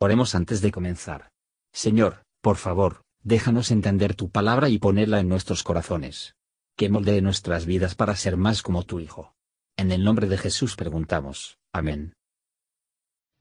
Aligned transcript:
Oremos 0.00 0.36
antes 0.36 0.60
de 0.60 0.70
comenzar. 0.70 1.30
Señor, 1.72 2.22
por 2.40 2.56
favor, 2.56 3.02
déjanos 3.24 3.72
entender 3.72 4.14
tu 4.14 4.30
palabra 4.30 4.68
y 4.68 4.78
ponerla 4.78 5.18
en 5.18 5.28
nuestros 5.28 5.64
corazones. 5.64 6.36
Que 6.76 6.88
moldee 6.88 7.20
nuestras 7.20 7.66
vidas 7.66 7.96
para 7.96 8.14
ser 8.14 8.36
más 8.36 8.62
como 8.62 8.84
tu 8.84 9.00
Hijo. 9.00 9.34
En 9.76 9.90
el 9.90 10.04
nombre 10.04 10.28
de 10.28 10.38
Jesús 10.38 10.76
preguntamos. 10.76 11.58
Amén. 11.72 12.12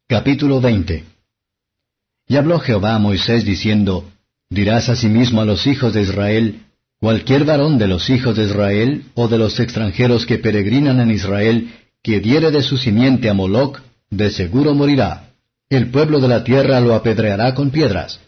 Capítulo 0.08 0.60
20 0.60 1.04
Y 2.28 2.38
habló 2.38 2.60
Jehová 2.60 2.96
a 2.96 3.00
Moisés 3.00 3.46
diciendo, 3.46 4.10
Dirás 4.50 4.90
asimismo 4.90 5.42
a 5.42 5.46
los 5.46 5.68
hijos 5.68 5.94
de 5.94 6.02
Israel, 6.02 6.66
Cualquier 7.00 7.46
varón 7.46 7.78
de 7.78 7.88
los 7.88 8.10
hijos 8.10 8.36
de 8.36 8.46
Israel, 8.46 9.12
o 9.14 9.28
de 9.28 9.38
los 9.38 9.60
extranjeros 9.60 10.26
que 10.26 10.40
peregrinan 10.40 11.00
en 11.02 11.12
Israel, 11.12 11.72
que 12.02 12.20
diere 12.20 12.50
de 12.50 12.64
su 12.64 12.78
simiente 12.78 13.30
a 13.30 13.36
Moloc, 13.36 13.80
de 14.10 14.32
seguro 14.32 14.74
morirá 14.74 15.27
el 15.70 15.92
pueblo 15.92 16.20
de 16.20 16.28
la 16.28 16.44
tierra 16.44 16.80
lo 16.80 16.94
apedreará 16.94 17.54
con 17.54 17.72
piedras. 17.72 18.20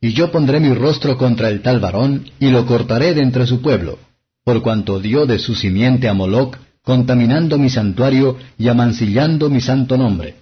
Y 0.00 0.12
yo 0.12 0.30
pondré 0.30 0.60
mi 0.60 0.72
rostro 0.74 1.18
contra 1.18 1.48
el 1.48 1.60
tal 1.60 1.80
varón, 1.80 2.30
y 2.38 2.50
lo 2.50 2.66
cortaré 2.66 3.14
de 3.14 3.22
entre 3.22 3.46
su 3.46 3.60
pueblo, 3.60 3.98
por 4.44 4.62
cuanto 4.62 5.00
dio 5.00 5.26
de 5.26 5.38
su 5.38 5.54
simiente 5.54 6.08
a 6.08 6.14
Moloc, 6.14 6.56
contaminando 6.82 7.58
mi 7.58 7.68
santuario 7.68 8.36
y 8.56 8.68
amancillando 8.68 9.50
mi 9.50 9.60
santo 9.60 9.96
nombre. 9.96 10.36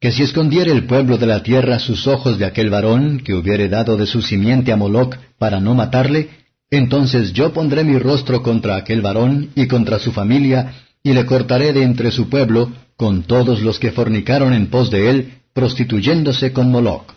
Que 0.00 0.12
si 0.12 0.22
escondiere 0.22 0.70
el 0.70 0.86
pueblo 0.86 1.18
de 1.18 1.26
la 1.26 1.42
tierra 1.42 1.78
sus 1.78 2.06
ojos 2.06 2.38
de 2.38 2.44
aquel 2.44 2.70
varón 2.70 3.20
que 3.20 3.34
hubiere 3.34 3.68
dado 3.68 3.96
de 3.96 4.06
su 4.06 4.22
simiente 4.22 4.72
a 4.72 4.76
Moloc 4.76 5.16
para 5.38 5.60
no 5.60 5.74
matarle, 5.74 6.30
entonces 6.70 7.32
yo 7.32 7.52
pondré 7.52 7.84
mi 7.84 7.98
rostro 7.98 8.42
contra 8.42 8.76
aquel 8.76 9.00
varón 9.02 9.50
y 9.54 9.66
contra 9.66 9.98
su 9.98 10.12
familia, 10.12 10.72
y 11.04 11.12
le 11.12 11.26
cortaré 11.26 11.72
de 11.74 11.82
entre 11.82 12.10
su 12.10 12.30
pueblo, 12.30 12.72
con 12.96 13.24
todos 13.24 13.60
los 13.60 13.78
que 13.78 13.92
fornicaron 13.92 14.54
en 14.54 14.68
pos 14.68 14.90
de 14.90 15.10
él, 15.10 15.34
prostituyéndose 15.52 16.52
con 16.52 16.70
Moloch. 16.70 17.12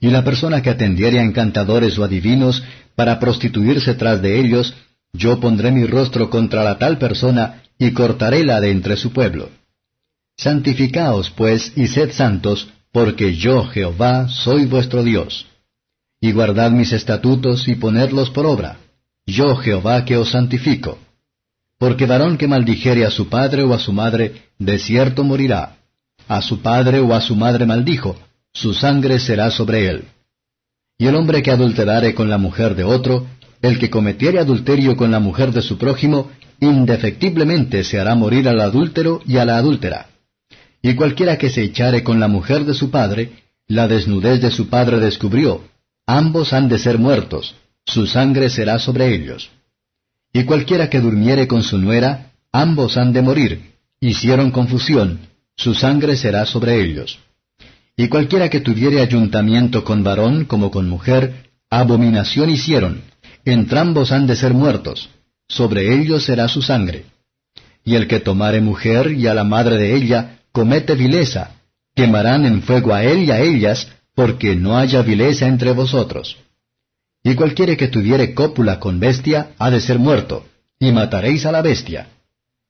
Y 0.00 0.10
la 0.10 0.22
persona 0.22 0.60
que 0.60 0.68
atendiere 0.68 1.18
a 1.18 1.22
encantadores 1.22 1.98
o 1.98 2.04
adivinos 2.04 2.62
para 2.94 3.18
prostituirse 3.18 3.94
tras 3.94 4.20
de 4.20 4.38
ellos, 4.38 4.74
yo 5.14 5.40
pondré 5.40 5.72
mi 5.72 5.86
rostro 5.86 6.28
contra 6.28 6.62
la 6.62 6.78
tal 6.78 6.98
persona 6.98 7.62
y 7.78 7.92
cortaréla 7.92 8.60
de 8.60 8.70
entre 8.70 8.96
su 8.96 9.12
pueblo. 9.12 9.48
Santificaos, 10.36 11.30
pues, 11.30 11.72
y 11.76 11.86
sed 11.86 12.12
santos, 12.12 12.68
porque 12.92 13.34
yo, 13.34 13.64
Jehová, 13.64 14.28
soy 14.28 14.66
vuestro 14.66 15.02
Dios. 15.02 15.46
Y 16.20 16.32
guardad 16.32 16.70
mis 16.70 16.92
estatutos 16.92 17.66
y 17.66 17.76
ponedlos 17.76 18.30
por 18.30 18.44
obra. 18.44 18.76
Yo, 19.26 19.56
Jehová, 19.56 20.04
que 20.04 20.18
os 20.18 20.30
santifico. 20.30 20.98
Porque 21.84 22.06
varón 22.06 22.38
que 22.38 22.48
maldijere 22.48 23.04
a 23.04 23.10
su 23.10 23.28
padre 23.28 23.62
o 23.62 23.74
a 23.74 23.78
su 23.78 23.92
madre, 23.92 24.24
de 24.58 24.78
cierto 24.78 25.22
morirá. 25.22 25.76
A 26.26 26.40
su 26.40 26.62
padre 26.62 27.00
o 27.00 27.12
a 27.12 27.20
su 27.20 27.36
madre 27.36 27.66
maldijo, 27.66 28.16
su 28.54 28.72
sangre 28.72 29.18
será 29.18 29.50
sobre 29.50 29.88
él. 29.90 30.04
Y 30.96 31.08
el 31.08 31.14
hombre 31.14 31.42
que 31.42 31.50
adulterare 31.50 32.14
con 32.14 32.30
la 32.30 32.38
mujer 32.38 32.74
de 32.74 32.84
otro, 32.84 33.26
el 33.60 33.78
que 33.78 33.90
cometiere 33.90 34.38
adulterio 34.38 34.96
con 34.96 35.10
la 35.10 35.20
mujer 35.20 35.52
de 35.52 35.60
su 35.60 35.76
prójimo, 35.76 36.30
indefectiblemente 36.58 37.84
se 37.84 38.00
hará 38.00 38.14
morir 38.14 38.48
al 38.48 38.62
adúltero 38.62 39.20
y 39.26 39.36
a 39.36 39.44
la 39.44 39.58
adúltera. 39.58 40.06
Y 40.80 40.94
cualquiera 40.94 41.36
que 41.36 41.50
se 41.50 41.64
echare 41.64 42.02
con 42.02 42.18
la 42.18 42.28
mujer 42.28 42.64
de 42.64 42.72
su 42.72 42.90
padre, 42.90 43.32
la 43.68 43.88
desnudez 43.88 44.40
de 44.40 44.50
su 44.50 44.70
padre 44.70 45.00
descubrió, 45.00 45.60
ambos 46.06 46.54
han 46.54 46.66
de 46.70 46.78
ser 46.78 46.96
muertos, 46.96 47.54
su 47.84 48.06
sangre 48.06 48.48
será 48.48 48.78
sobre 48.78 49.14
ellos. 49.14 49.50
Y 50.36 50.44
cualquiera 50.44 50.90
que 50.90 51.00
durmiere 51.00 51.46
con 51.46 51.62
su 51.62 51.78
nuera, 51.78 52.32
ambos 52.50 52.96
han 52.96 53.12
de 53.12 53.22
morir, 53.22 53.70
hicieron 54.00 54.50
confusión, 54.50 55.20
su 55.56 55.74
sangre 55.74 56.16
será 56.16 56.44
sobre 56.44 56.82
ellos. 56.82 57.20
Y 57.96 58.08
cualquiera 58.08 58.50
que 58.50 58.58
tuviere 58.58 59.00
ayuntamiento 59.00 59.84
con 59.84 60.02
varón 60.02 60.44
como 60.46 60.72
con 60.72 60.88
mujer, 60.88 61.50
abominación 61.70 62.50
hicieron, 62.50 63.02
entrambos 63.44 64.10
han 64.10 64.26
de 64.26 64.34
ser 64.34 64.54
muertos, 64.54 65.08
sobre 65.48 65.94
ellos 65.94 66.24
será 66.24 66.48
su 66.48 66.62
sangre. 66.62 67.04
Y 67.84 67.94
el 67.94 68.08
que 68.08 68.18
tomare 68.18 68.60
mujer 68.60 69.12
y 69.12 69.28
a 69.28 69.34
la 69.34 69.44
madre 69.44 69.76
de 69.76 69.94
ella, 69.94 70.40
comete 70.50 70.96
vileza, 70.96 71.52
quemarán 71.94 72.44
en 72.44 72.62
fuego 72.62 72.92
a 72.92 73.04
él 73.04 73.22
y 73.22 73.30
a 73.30 73.40
ellas, 73.40 73.86
porque 74.16 74.56
no 74.56 74.76
haya 74.76 75.02
vileza 75.02 75.46
entre 75.46 75.70
vosotros. 75.70 76.38
Y 77.26 77.34
cualquiera 77.36 77.74
que 77.76 77.88
tuviere 77.88 78.34
cópula 78.34 78.78
con 78.78 79.00
bestia, 79.00 79.52
ha 79.58 79.70
de 79.70 79.80
ser 79.80 79.98
muerto, 79.98 80.44
y 80.78 80.92
mataréis 80.92 81.46
a 81.46 81.52
la 81.52 81.62
bestia. 81.62 82.08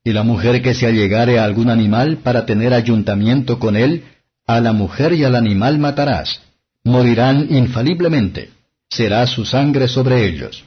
Y 0.05 0.13
la 0.13 0.23
mujer 0.23 0.63
que 0.63 0.75
se 0.75 0.87
allegare 0.87 1.41
a 1.41 1.45
algún 1.45 1.71
animal 1.71 2.19
para 2.19 2.47
tener 2.47 2.73
ayuntamiento 2.73 3.59
con 3.59 3.77
él, 3.77 4.05
a 4.47 4.61
la 4.61 4.73
mujer 4.73 5.13
y 5.13 5.25
al 5.25 5.35
animal 5.35 5.79
matarás. 5.79 6.41
Morirán 6.85 7.49
infaliblemente. 7.51 8.51
Será 8.89 9.27
su 9.27 9.45
sangre 9.45 9.89
sobre 9.89 10.25
ellos. 10.25 10.63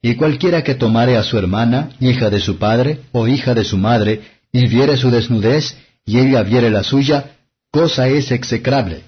Y 0.00 0.14
cualquiera 0.14 0.62
que 0.62 0.74
tomare 0.74 1.18
a 1.18 1.24
su 1.24 1.36
hermana, 1.36 1.90
hija 2.00 2.30
de 2.30 2.40
su 2.40 2.56
padre, 2.56 3.00
o 3.12 3.28
hija 3.28 3.52
de 3.54 3.64
su 3.64 3.76
madre, 3.76 4.22
y 4.50 4.66
viere 4.66 4.96
su 4.96 5.10
desnudez, 5.10 5.76
y 6.06 6.20
ella 6.20 6.42
viere 6.42 6.70
la 6.70 6.84
suya, 6.84 7.32
cosa 7.70 8.08
es 8.08 8.30
execrable. 8.30 9.02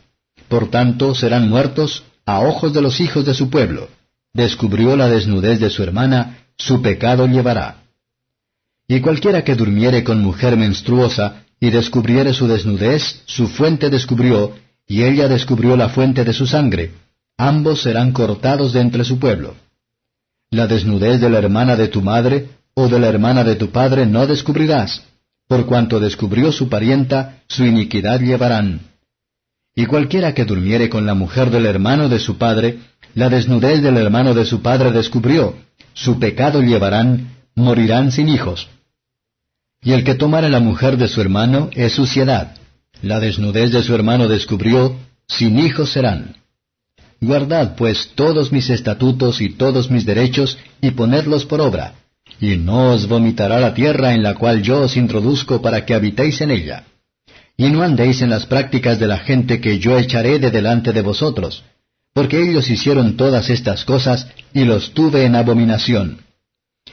Por 0.49 0.69
tanto 0.71 1.15
serán 1.15 1.49
muertos 1.49 2.05
a 2.27 2.41
ojos 2.41 2.75
de 2.75 2.83
los 2.83 3.01
hijos 3.01 3.25
de 3.25 3.35
su 3.35 3.49
pueblo. 3.49 3.89
Descubrió 4.35 4.97
la 4.97 5.09
desnudez 5.09 5.61
de 5.61 5.71
su 5.71 5.83
hermana, 5.83 6.39
su 6.59 6.83
pecado 6.83 7.27
llevará. 7.27 7.85
Y 8.89 9.01
cualquiera 9.01 9.45
que 9.45 9.55
durmiere 9.55 10.05
con 10.05 10.21
mujer 10.21 10.57
menstruosa, 10.57 11.45
y 11.59 11.71
descubriere 11.71 12.35
su 12.35 12.47
desnudez, 12.47 13.23
su 13.25 13.49
fuente 13.49 13.89
descubrió, 13.89 14.55
y 14.87 15.03
ella 15.03 15.29
descubrió 15.29 15.77
la 15.77 15.89
fuente 15.89 16.25
de 16.25 16.33
su 16.33 16.47
sangre, 16.47 16.93
ambos 17.39 17.83
serán 17.83 18.13
cortados 18.13 18.73
de 18.73 18.81
entre 18.81 19.05
su 19.05 19.19
pueblo. 19.19 19.55
La 20.51 20.67
desnudez 20.67 21.21
de 21.21 21.31
la 21.31 21.39
hermana 21.39 21.77
de 21.77 21.89
tu 21.89 22.03
madre, 22.03 22.51
o 22.75 22.89
de 22.89 22.99
la 22.99 23.09
hermana 23.09 23.43
de 23.43 23.57
tu 23.57 23.71
padre 23.71 24.05
no 24.05 24.27
descubrirás, 24.27 25.03
por 25.49 25.65
cuanto 25.67 25.99
descubrió 25.99 26.53
su 26.53 26.69
parienta, 26.69 27.43
su 27.49 27.65
iniquidad 27.65 28.21
llevarán. 28.21 28.81
Y 29.79 29.85
cualquiera 29.85 30.33
que 30.33 30.47
durmiere 30.47 30.89
con 30.89 31.05
la 31.05 31.15
mujer 31.15 31.51
del 31.51 31.67
hermano 31.67 32.09
de 32.09 32.19
su 32.19 32.39
padre, 32.39 32.79
la 33.15 33.29
desnudez 33.29 33.83
del 33.83 33.99
hermano 33.99 34.33
de 34.33 34.47
su 34.47 34.63
padre 34.63 34.91
descubrió, 34.91 35.55
su 35.93 36.19
pecado 36.19 36.63
llevarán, 36.63 37.37
morirán 37.55 38.11
sin 38.11 38.31
hijos. 38.31 38.69
Y 39.83 39.93
el 39.93 40.03
que 40.03 40.15
tomara 40.15 40.49
la 40.49 40.61
mujer 40.61 40.97
de 40.97 41.09
su 41.09 41.21
hermano 41.21 41.69
es 41.75 41.93
suciedad. 41.93 42.57
La 43.03 43.21
desnudez 43.21 43.71
de 43.71 43.83
su 43.83 43.95
hermano 43.95 44.29
descubrió, 44.29 44.97
sin 45.29 45.59
hijos 45.59 45.93
serán. 45.93 46.37
Guardad 47.21 47.77
pues 47.77 48.13
todos 48.15 48.53
mis 48.53 48.71
estatutos 48.71 49.43
y 49.43 49.51
todos 49.51 49.91
mis 49.91 50.07
derechos, 50.07 50.57
y 50.81 50.93
ponedlos 50.93 51.45
por 51.45 51.61
obra, 51.61 51.95
y 52.41 52.57
no 52.57 52.93
os 52.93 53.09
vomitará 53.09 53.61
la 53.61 53.75
tierra 53.75 54.15
en 54.15 54.23
la 54.23 54.35
cual 54.35 54.63
yo 54.63 54.81
os 54.81 54.97
introduzco 54.97 55.61
para 55.61 55.85
que 55.85 55.93
habitéis 55.93 56.41
en 56.41 56.51
ella. 56.51 56.85
Y 57.57 57.71
no 57.71 57.83
andéis 57.83 58.21
en 58.21 58.31
las 58.31 58.47
prácticas 58.47 58.99
de 58.99 59.07
la 59.07 59.19
gente 59.19 59.61
que 59.61 59.79
yo 59.79 59.99
echaré 59.99 60.39
de 60.39 60.51
delante 60.51 60.93
de 60.93 61.03
vosotros, 61.03 61.65
porque 62.13 62.41
ellos 62.41 62.69
hicieron 62.69 63.17
todas 63.17 63.49
estas 63.51 63.85
cosas, 63.85 64.29
y 64.53 64.65
los 64.65 64.93
tuve 64.93 65.25
en 65.25 65.37
abominación. 65.37 66.19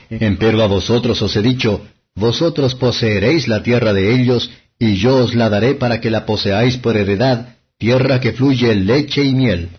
Empero 0.09 0.63
a 0.63 0.67
vosotros 0.67 1.21
os 1.21 1.35
he 1.35 1.41
dicho, 1.41 1.85
vosotros 2.15 2.75
poseeréis 2.75 3.47
la 3.47 3.63
tierra 3.63 3.93
de 3.93 4.13
ellos, 4.13 4.51
y 4.79 4.95
yo 4.95 5.23
os 5.23 5.35
la 5.35 5.49
daré 5.49 5.75
para 5.75 5.99
que 5.99 6.09
la 6.09 6.25
poseáis 6.25 6.77
por 6.77 6.97
heredad, 6.97 7.55
tierra 7.77 8.19
que 8.19 8.33
fluye 8.33 8.75
leche 8.75 9.23
y 9.23 9.33
miel. 9.33 9.69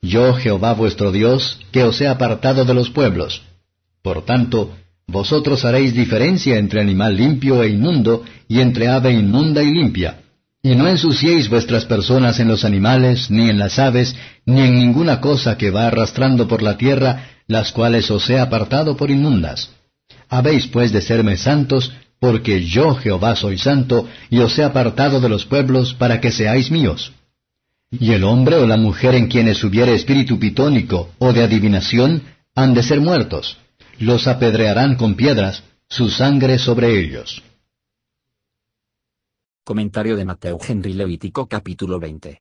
Yo, 0.00 0.34
Jehová 0.34 0.74
vuestro 0.74 1.10
Dios, 1.10 1.60
que 1.72 1.82
os 1.82 2.00
he 2.00 2.06
apartado 2.06 2.64
de 2.64 2.74
los 2.74 2.90
pueblos. 2.90 3.42
Por 4.02 4.24
tanto, 4.24 4.76
vosotros 5.08 5.64
haréis 5.64 5.94
diferencia 5.94 6.58
entre 6.58 6.80
animal 6.80 7.16
limpio 7.16 7.62
e 7.62 7.70
inmundo, 7.70 8.24
y 8.46 8.60
entre 8.60 8.88
ave 8.88 9.12
inmunda 9.12 9.62
y 9.62 9.72
limpia. 9.72 10.20
Y 10.62 10.74
no 10.74 10.88
ensuciéis 10.88 11.48
vuestras 11.48 11.84
personas 11.84 12.40
en 12.40 12.48
los 12.48 12.64
animales, 12.64 13.30
ni 13.30 13.48
en 13.48 13.58
las 13.58 13.78
aves, 13.78 14.16
ni 14.44 14.60
en 14.62 14.74
ninguna 14.74 15.20
cosa 15.20 15.56
que 15.56 15.70
va 15.70 15.86
arrastrando 15.86 16.48
por 16.48 16.62
la 16.62 16.76
tierra, 16.76 17.28
las 17.46 17.72
cuales 17.72 18.10
os 18.10 18.28
he 18.28 18.38
apartado 18.38 18.96
por 18.96 19.10
inmundas. 19.10 19.70
Habéis 20.28 20.66
pues 20.66 20.92
de 20.92 21.00
serme 21.00 21.36
santos, 21.36 21.92
porque 22.20 22.64
yo 22.64 22.96
Jehová 22.96 23.36
soy 23.36 23.56
santo, 23.56 24.08
y 24.30 24.38
os 24.40 24.58
he 24.58 24.64
apartado 24.64 25.20
de 25.20 25.28
los 25.28 25.46
pueblos 25.46 25.94
para 25.94 26.20
que 26.20 26.32
seáis 26.32 26.70
míos. 26.70 27.12
Y 27.90 28.12
el 28.12 28.24
hombre 28.24 28.56
o 28.56 28.66
la 28.66 28.76
mujer 28.76 29.14
en 29.14 29.28
quienes 29.28 29.62
hubiere 29.64 29.94
espíritu 29.94 30.38
pitónico 30.38 31.10
o 31.18 31.32
de 31.32 31.42
adivinación 31.42 32.22
han 32.54 32.74
de 32.74 32.82
ser 32.82 33.00
muertos. 33.00 33.56
Los 33.98 34.26
apedrearán 34.26 34.96
con 34.96 35.14
piedras, 35.14 35.62
su 35.88 36.10
sangre 36.10 36.58
sobre 36.58 37.00
ellos. 37.00 37.42
Comentario 39.68 40.16
de 40.16 40.24
Mateo 40.24 40.58
Henry 40.66 40.94
Levítico 40.94 41.46
capítulo 41.46 42.00
20. 42.00 42.40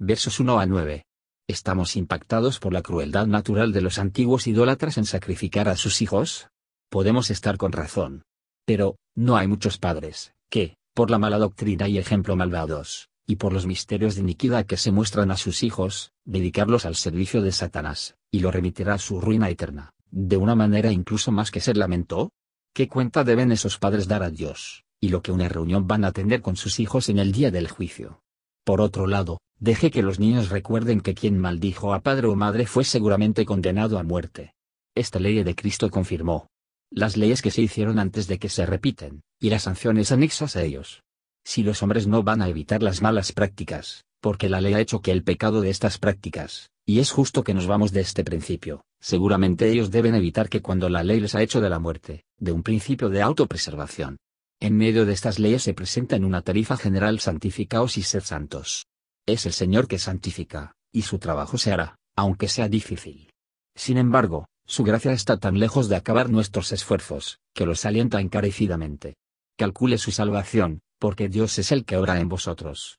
Versos 0.00 0.40
1 0.40 0.58
a 0.58 0.66
9. 0.66 1.04
¿Estamos 1.46 1.94
impactados 1.94 2.58
por 2.58 2.72
la 2.72 2.82
crueldad 2.82 3.28
natural 3.28 3.70
de 3.72 3.80
los 3.80 4.00
antiguos 4.00 4.48
idólatras 4.48 4.98
en 4.98 5.04
sacrificar 5.04 5.68
a 5.68 5.76
sus 5.76 6.02
hijos? 6.02 6.48
podemos 6.90 7.30
estar 7.30 7.58
con 7.58 7.70
razón. 7.70 8.24
Pero, 8.66 8.96
no 9.14 9.36
hay 9.36 9.46
muchos 9.46 9.78
padres, 9.78 10.34
que, 10.50 10.74
por 10.94 11.12
la 11.12 11.18
mala 11.20 11.38
doctrina 11.38 11.86
y 11.86 11.96
ejemplo 11.96 12.34
malvados, 12.34 13.08
y 13.24 13.36
por 13.36 13.52
los 13.52 13.64
misterios 13.64 14.16
de 14.16 14.22
iniquidad 14.22 14.66
que 14.66 14.78
se 14.78 14.90
muestran 14.90 15.30
a 15.30 15.36
sus 15.36 15.62
hijos, 15.62 16.10
dedicarlos 16.24 16.86
al 16.86 16.96
servicio 16.96 17.40
de 17.40 17.52
Satanás, 17.52 18.16
y 18.32 18.40
lo 18.40 18.50
remitirá 18.50 18.94
a 18.94 18.98
su 18.98 19.20
ruina 19.20 19.48
eterna, 19.48 19.92
de 20.10 20.36
una 20.36 20.56
manera 20.56 20.90
incluso 20.90 21.30
más 21.30 21.52
que 21.52 21.60
ser 21.60 21.76
lamentó? 21.76 22.32
¿Qué 22.74 22.88
cuenta 22.88 23.22
deben 23.22 23.52
esos 23.52 23.78
padres 23.78 24.08
dar 24.08 24.24
a 24.24 24.30
Dios, 24.30 24.82
y 25.00 25.08
lo 25.10 25.22
que 25.22 25.32
una 25.32 25.48
reunión 25.48 25.86
van 25.86 26.04
a 26.04 26.12
tener 26.12 26.42
con 26.42 26.56
sus 26.56 26.80
hijos 26.80 27.08
en 27.08 27.18
el 27.18 27.32
día 27.32 27.50
del 27.50 27.68
juicio? 27.68 28.20
Por 28.64 28.80
otro 28.80 29.06
lado, 29.06 29.40
deje 29.58 29.90
que 29.90 30.02
los 30.02 30.18
niños 30.18 30.50
recuerden 30.50 31.00
que 31.00 31.14
quien 31.14 31.38
maldijo 31.38 31.94
a 31.94 32.00
padre 32.00 32.26
o 32.26 32.36
madre 32.36 32.66
fue 32.66 32.84
seguramente 32.84 33.44
condenado 33.46 33.98
a 33.98 34.02
muerte. 34.02 34.54
Esta 34.94 35.18
ley 35.18 35.42
de 35.42 35.54
Cristo 35.54 35.90
confirmó 35.90 36.48
las 36.90 37.16
leyes 37.16 37.42
que 37.42 37.50
se 37.50 37.62
hicieron 37.62 37.98
antes 37.98 38.28
de 38.28 38.38
que 38.38 38.48
se 38.48 38.64
repiten, 38.64 39.20
y 39.38 39.50
las 39.50 39.64
sanciones 39.64 40.10
anexas 40.10 40.56
a 40.56 40.62
ellos. 40.62 41.02
Si 41.44 41.62
los 41.62 41.82
hombres 41.82 42.06
no 42.06 42.22
van 42.22 42.42
a 42.42 42.48
evitar 42.48 42.82
las 42.82 43.02
malas 43.02 43.32
prácticas, 43.32 44.04
porque 44.20 44.48
la 44.48 44.60
ley 44.60 44.74
ha 44.74 44.80
hecho 44.80 45.00
que 45.00 45.12
el 45.12 45.22
pecado 45.22 45.60
de 45.60 45.70
estas 45.70 45.98
prácticas, 45.98 46.70
y 46.86 47.00
es 47.00 47.10
justo 47.10 47.44
que 47.44 47.54
nos 47.54 47.66
vamos 47.66 47.92
de 47.92 48.00
este 48.00 48.24
principio, 48.24 48.84
seguramente 49.00 49.68
ellos 49.70 49.90
deben 49.90 50.14
evitar 50.14 50.48
que 50.48 50.62
cuando 50.62 50.88
la 50.88 51.04
ley 51.04 51.20
les 51.20 51.34
ha 51.34 51.42
hecho 51.42 51.60
de 51.60 51.68
la 51.68 51.78
muerte, 51.78 52.24
de 52.38 52.52
un 52.52 52.62
principio 52.62 53.08
de 53.10 53.22
autopreservación. 53.22 54.16
En 54.60 54.76
medio 54.76 55.06
de 55.06 55.12
estas 55.12 55.38
leyes 55.38 55.62
se 55.62 55.72
presenta 55.72 56.16
en 56.16 56.24
una 56.24 56.42
tarifa 56.42 56.76
general 56.76 57.20
santificaos 57.20 57.96
y 57.96 58.02
sed 58.02 58.22
santos. 58.22 58.86
Es 59.24 59.46
el 59.46 59.52
Señor 59.52 59.86
que 59.86 60.00
santifica, 60.00 60.74
y 60.92 61.02
su 61.02 61.20
trabajo 61.20 61.58
se 61.58 61.72
hará, 61.72 61.96
aunque 62.16 62.48
sea 62.48 62.68
difícil. 62.68 63.30
Sin 63.76 63.98
embargo, 63.98 64.46
su 64.66 64.82
gracia 64.82 65.12
está 65.12 65.36
tan 65.36 65.60
lejos 65.60 65.88
de 65.88 65.94
acabar 65.94 66.28
nuestros 66.28 66.72
esfuerzos, 66.72 67.38
que 67.54 67.66
los 67.66 67.84
alienta 67.86 68.20
encarecidamente. 68.20 69.14
Calcule 69.56 69.96
su 69.96 70.10
salvación, 70.10 70.80
porque 70.98 71.28
Dios 71.28 71.56
es 71.60 71.70
el 71.70 71.84
que 71.84 71.96
obra 71.96 72.18
en 72.18 72.28
vosotros. 72.28 72.98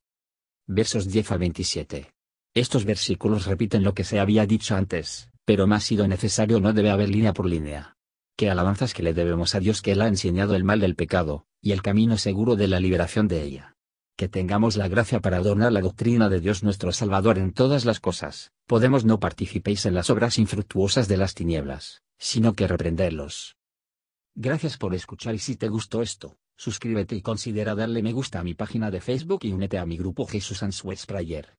Versos 0.65 1.09
10 1.09 1.31
a 1.33 1.37
27. 1.37 2.11
Estos 2.53 2.85
versículos 2.85 3.45
repiten 3.45 3.83
lo 3.83 3.93
que 3.93 4.05
se 4.05 4.19
había 4.19 4.45
dicho 4.45 4.75
antes, 4.75 5.29
pero 5.43 5.67
más 5.67 5.83
sido 5.83 6.07
necesario 6.07 6.61
no 6.61 6.71
debe 6.71 6.89
haber 6.89 7.09
línea 7.09 7.33
por 7.33 7.47
línea. 7.47 7.97
Qué 8.37 8.49
alabanzas 8.49 8.93
que 8.93 9.03
le 9.03 9.13
debemos 9.13 9.55
a 9.55 9.59
Dios 9.59 9.81
que 9.81 9.91
Él 9.91 10.01
ha 10.01 10.07
enseñado 10.07 10.55
el 10.55 10.63
mal 10.63 10.79
del 10.79 10.95
pecado, 10.95 11.45
y 11.61 11.71
el 11.71 11.81
camino 11.81 12.17
seguro 12.17 12.55
de 12.55 12.67
la 12.67 12.79
liberación 12.79 13.27
de 13.27 13.43
ella. 13.43 13.75
Que 14.15 14.27
tengamos 14.27 14.75
la 14.75 14.87
gracia 14.87 15.19
para 15.19 15.37
adornar 15.37 15.71
la 15.71 15.81
doctrina 15.81 16.29
de 16.29 16.39
Dios 16.39 16.63
nuestro 16.63 16.91
Salvador 16.91 17.37
en 17.37 17.53
todas 17.53 17.85
las 17.85 17.99
cosas, 17.99 18.51
podemos 18.67 19.05
no 19.05 19.19
participéis 19.19 19.85
en 19.85 19.93
las 19.93 20.09
obras 20.09 20.37
infructuosas 20.37 21.07
de 21.07 21.17
las 21.17 21.33
tinieblas, 21.35 22.01
sino 22.17 22.53
que 22.53 22.67
reprenderlos. 22.67 23.55
Gracias 24.35 24.77
por 24.77 24.93
escuchar 24.93 25.35
y 25.35 25.39
si 25.39 25.55
te 25.55 25.69
gustó 25.69 26.01
esto, 26.01 26.37
suscríbete 26.55 27.15
y 27.15 27.21
considera 27.21 27.75
darle 27.75 28.03
me 28.03 28.13
gusta 28.13 28.39
a 28.39 28.43
mi 28.43 28.53
página 28.53 28.91
de 28.91 29.01
Facebook 29.01 29.41
y 29.43 29.51
únete 29.51 29.77
a 29.77 29.85
mi 29.85 29.97
grupo 29.97 30.25
Jesús 30.25 30.63
Answers 30.63 31.05
Prayer. 31.05 31.57